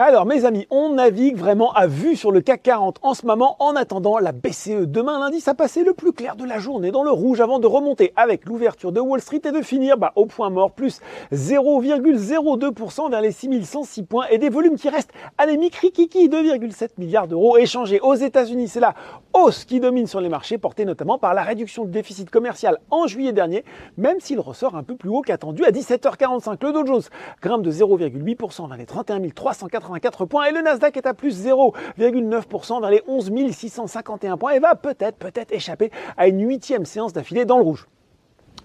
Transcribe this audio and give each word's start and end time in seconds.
Alors 0.00 0.26
mes 0.26 0.44
amis, 0.44 0.64
on 0.70 0.90
navigue 0.90 1.36
vraiment 1.36 1.72
à 1.72 1.88
vue 1.88 2.14
sur 2.14 2.30
le 2.30 2.40
CAC 2.40 2.62
40 2.62 3.00
en 3.02 3.14
ce 3.14 3.26
moment 3.26 3.56
en 3.58 3.74
attendant 3.74 4.18
la 4.18 4.30
BCE. 4.30 4.86
Demain 4.86 5.18
lundi, 5.18 5.40
ça 5.40 5.54
passait 5.54 5.82
le 5.82 5.92
plus 5.92 6.12
clair 6.12 6.36
de 6.36 6.44
la 6.44 6.60
journée 6.60 6.92
dans 6.92 7.02
le 7.02 7.10
rouge 7.10 7.40
avant 7.40 7.58
de 7.58 7.66
remonter 7.66 8.12
avec 8.14 8.44
l'ouverture 8.44 8.92
de 8.92 9.00
Wall 9.00 9.20
Street 9.20 9.40
et 9.44 9.50
de 9.50 9.60
finir 9.60 9.98
bah, 9.98 10.12
au 10.14 10.26
point 10.26 10.50
mort 10.50 10.70
plus 10.70 11.00
0,02% 11.32 13.10
vers 13.10 13.20
les 13.20 13.32
6106 13.32 14.04
points 14.04 14.26
et 14.30 14.38
des 14.38 14.50
volumes 14.50 14.76
qui 14.76 14.88
restent 14.88 15.10
anémiques 15.36 15.74
rikiki 15.74 16.28
2,7 16.28 16.90
milliards 16.98 17.26
d'euros 17.26 17.58
échangés 17.58 17.98
aux 17.98 18.14
États-Unis. 18.14 18.68
C'est 18.68 18.78
la 18.78 18.94
hausse 19.32 19.64
qui 19.64 19.80
domine 19.80 20.06
sur 20.06 20.20
les 20.20 20.28
marchés 20.28 20.58
portée 20.58 20.84
notamment 20.84 21.18
par 21.18 21.34
la 21.34 21.42
réduction 21.42 21.84
du 21.84 21.90
déficit 21.90 22.30
commercial 22.30 22.78
en 22.92 23.08
juillet 23.08 23.32
dernier, 23.32 23.64
même 23.96 24.20
s'il 24.20 24.38
ressort 24.38 24.76
un 24.76 24.84
peu 24.84 24.94
plus 24.94 25.08
haut 25.08 25.22
qu'attendu 25.22 25.64
à 25.64 25.72
17h45. 25.72 26.64
Le 26.64 26.72
Dow 26.72 26.86
Jones 26.86 27.02
grimpe 27.42 27.62
de 27.62 27.72
0,8% 27.72 28.68
vers 28.68 28.78
les 28.78 28.86
31 28.86 29.28
380 29.30 29.87
points 30.28 30.46
et 30.46 30.52
le 30.52 30.60
Nasdaq 30.60 30.96
est 30.96 31.06
à 31.06 31.14
plus 31.14 31.46
0,9% 31.46 32.80
vers 32.80 32.90
les 32.90 33.02
11 33.06 33.32
651 33.52 34.36
points 34.36 34.52
et 34.52 34.58
va 34.58 34.74
peut-être, 34.74 35.16
peut-être 35.16 35.52
échapper 35.52 35.90
à 36.16 36.28
une 36.28 36.46
huitième 36.46 36.84
séance 36.84 37.12
d'affilée 37.12 37.44
dans 37.44 37.58
le 37.58 37.64
rouge. 37.64 37.88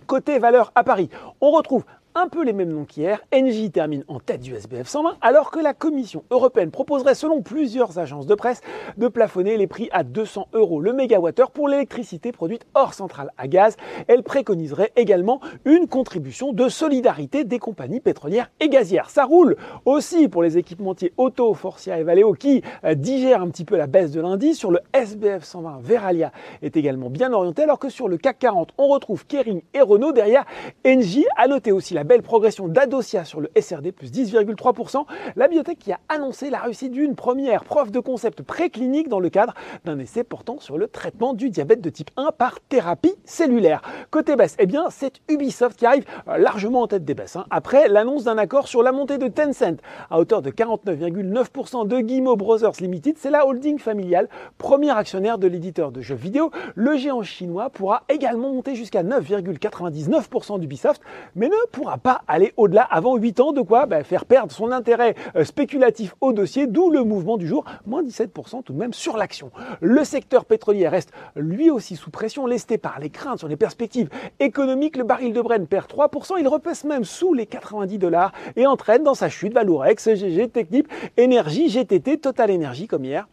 Côté 0.08 0.40
valeur 0.40 0.72
à 0.76 0.84
Paris, 0.84 1.10
on 1.42 1.52
retrouve 1.52 1.86
un 2.16 2.28
peu 2.28 2.44
les 2.44 2.54
mêmes 2.54 2.72
noms 2.72 2.86
qu'hier, 2.86 3.22
Engie 3.34 3.72
termine 3.72 4.04
en 4.08 4.20
tête 4.20 4.42
du 4.42 4.54
SBF 4.54 4.88
120 4.88 5.18
alors 5.22 5.50
que 5.50 5.60
la 5.60 5.74
Commission 5.74 6.24
européenne 6.30 6.70
proposerait 6.70 7.16
selon 7.16 7.42
plusieurs 7.42 7.98
agences 7.98 8.28
de 8.28 8.36
presse 8.36 8.62
de 8.98 9.08
plafonner 9.08 9.58
les 9.58 9.66
prix 9.66 9.90
à 9.92 10.04
200 10.04 10.50
euros 10.54 10.80
le 10.80 10.94
mégawattheure 10.94 11.50
pour 11.50 11.68
l'électricité 11.68 12.32
produite 12.32 12.68
hors 12.76 12.94
centrale 12.94 13.32
à 13.38 13.48
gaz. 13.48 13.78
Elle 14.08 14.22
préconiserait 14.22 14.92
également 14.96 15.40
une 15.66 15.88
contribution 15.88 16.54
de 16.54 16.70
solidarité 16.70 17.46
des 17.46 17.58
compagnies 17.58 18.00
pétrolières 18.00 18.52
et 18.60 18.70
gazières. 18.70 19.10
Ça 19.10 19.26
roule 19.26 19.56
aussi 19.86 20.28
pour 20.28 20.44
les 20.44 20.58
équipementiers 20.58 21.14
Auto, 21.18 21.54
Forcia 21.56 22.00
et 22.00 22.04
Valeo 22.04 22.34
qui 22.34 22.62
euh, 22.84 22.94
digèrent 22.94 23.42
un 23.42 23.50
petit 23.50 23.66
peu 23.66 23.76
la 23.76 23.88
baisse 23.88 24.12
de 24.12 24.22
lundi. 24.22 24.54
Sur 24.54 24.70
le 24.70 24.82
SBF 24.94 25.44
120, 25.44 25.80
Veralia 25.82 26.32
est 26.62 26.78
également 26.78 27.10
bien 27.10 27.34
orienté 27.34 27.64
alors 27.64 27.80
que 27.80 27.90
sur 27.90 28.08
le 28.08 28.18
CAC 28.18 28.38
40, 28.40 28.74
on 28.78 28.88
retrouve 28.88 29.26
Kering 29.26 29.62
et 29.74 29.82
Renault 29.82 30.12
derrière 30.12 30.46
Engie. 30.86 31.26
A 31.38 31.48
noter 31.48 31.72
aussi 31.72 31.96
la 31.96 32.03
belle 32.04 32.22
progression 32.22 32.68
d'Adosia 32.68 33.26
sur 33.26 33.42
le 33.42 33.50
SRD, 33.60 33.92
plus 33.92 34.12
10,3%. 34.12 35.06
La 35.36 35.48
biotech 35.48 35.80
qui 35.80 35.92
a 35.92 36.00
annoncé 36.10 36.50
la 36.50 36.60
réussite 36.60 36.92
d'une 36.92 37.16
première 37.16 37.64
preuve 37.64 37.92
de 37.92 38.00
concept 38.00 38.42
préclinique 38.42 39.10
dans 39.10 39.20
le 39.20 39.30
cadre 39.30 39.54
d'un 39.86 40.00
essai 40.00 40.24
portant 40.24 40.60
sur 40.60 40.78
le 40.78 40.88
traitement 40.88 41.34
du 41.34 41.50
diabète 41.50 41.82
de 41.82 41.90
type 41.90 42.12
1 42.18 42.32
par 42.38 42.60
thérapie 42.62 43.16
cellulaire. 43.26 43.82
Côté 44.12 44.36
baisse, 44.36 44.56
eh 44.60 44.66
bien, 44.66 44.86
c'est 44.90 45.22
Ubisoft 45.30 45.78
qui 45.78 45.86
arrive 45.86 46.06
euh, 46.28 46.38
largement 46.38 46.82
en 46.82 46.88
tête 46.88 47.06
des 47.06 47.14
baisses. 47.14 47.36
Hein. 47.36 47.46
Après 47.50 47.88
l'annonce 47.88 48.24
d'un 48.24 48.38
accord 48.38 48.68
sur 48.68 48.84
la 48.84 48.92
montée 48.92 49.18
de 49.18 49.28
Tencent 49.28 49.78
à 50.10 50.20
hauteur 50.20 50.42
de 50.42 50.52
49,9% 50.52 51.88
de 51.88 52.00
Guimau 52.00 52.36
Brothers 52.36 52.74
Limited, 52.80 53.18
c'est 53.18 53.30
la 53.30 53.48
holding 53.48 53.80
familiale, 53.80 54.30
premier 54.58 54.92
actionnaire 54.92 55.38
de 55.38 55.48
l'éditeur 55.48 55.92
de 55.92 56.02
jeux 56.02 56.16
vidéo. 56.16 56.52
Le 56.76 56.98
géant 56.98 57.24
chinois 57.24 57.70
pourra 57.70 58.04
également 58.10 58.52
monter 58.52 58.76
jusqu'à 58.76 59.04
9,99% 59.04 60.60
d'Ubisoft, 60.60 61.02
mais 61.36 61.48
ne 61.48 61.68
pourra 61.72 61.93
pas 61.98 62.22
aller 62.28 62.54
au-delà 62.58 62.84
avant 62.84 63.16
8 63.16 63.40
ans, 63.40 63.52
de 63.52 63.62
quoi 63.62 63.86
bah, 63.86 64.04
faire 64.04 64.26
perdre 64.26 64.52
son 64.52 64.72
intérêt 64.72 65.16
euh, 65.36 65.44
spéculatif 65.44 66.16
au 66.22 66.34
dossier, 66.34 66.68
d'où 66.68 66.90
le 66.90 67.04
mouvement 67.04 67.38
du 67.38 67.48
jour, 67.48 67.66
moins 67.86 68.04
17% 68.04 68.64
tout 68.64 68.74
de 68.74 68.78
même 68.78 68.94
sur 68.94 69.18
l'action. 69.18 69.52
Le 69.82 70.04
secteur 70.04 70.46
pétrolier 70.46 70.88
reste 70.88 71.12
lui 71.36 71.70
aussi 71.70 71.96
sous 71.96 72.12
pression, 72.12 72.46
lesté 72.46 72.78
par 72.78 73.00
les 73.00 73.10
craintes 73.10 73.40
sur 73.40 73.48
les 73.48 73.56
perspectives 73.56 74.10
économiques. 74.40 74.98
Le 74.98 75.04
baril 75.04 75.34
de 75.34 75.42
Brent 75.42 75.68
perd 75.68 75.88
3%, 75.88 76.40
il 76.40 76.48
repasse 76.48 76.84
même 76.84 77.04
sous 77.04 77.34
les 77.34 77.46
90 77.46 77.98
dollars 77.98 78.32
et 78.56 78.66
entraîne 78.66 79.04
dans 79.04 79.16
sa 79.16 79.30
chute 79.30 79.54
Valorex, 79.54 80.14
GG, 80.14 80.50
Technip, 80.50 80.88
Énergie, 81.18 81.70
GTT, 81.70 82.18
Total 82.18 82.52
Energy 82.52 82.88
comme 82.88 83.06
hier. 83.06 83.28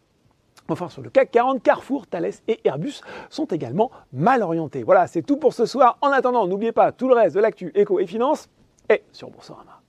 Enfin, 0.70 0.88
sur 0.88 1.02
le 1.02 1.10
CAC 1.10 1.32
40, 1.32 1.62
Carrefour, 1.62 2.06
Thales 2.06 2.30
et 2.46 2.60
Airbus 2.64 3.00
sont 3.28 3.46
également 3.46 3.90
mal 4.12 4.42
orientés. 4.42 4.84
Voilà, 4.84 5.06
c'est 5.08 5.22
tout 5.22 5.36
pour 5.36 5.52
ce 5.52 5.66
soir. 5.66 5.98
En 6.00 6.12
attendant, 6.12 6.46
n'oubliez 6.46 6.72
pas 6.72 6.92
tout 6.92 7.08
le 7.08 7.14
reste 7.14 7.34
de 7.34 7.40
l'actu 7.40 7.72
éco 7.74 7.98
et 7.98 8.06
finance 8.06 8.48
est 8.88 9.02
sur 9.12 9.30
Boursorama. 9.30 9.79